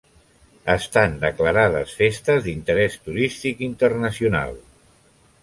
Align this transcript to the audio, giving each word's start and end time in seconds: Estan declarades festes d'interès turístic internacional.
Estan 0.75 1.13
declarades 1.23 1.93
festes 1.99 2.41
d'interès 2.47 2.97
turístic 3.09 3.63
internacional. 3.69 4.59